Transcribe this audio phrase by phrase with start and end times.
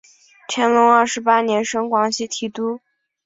[0.47, 2.81] 乾隆二十八年升广西提督。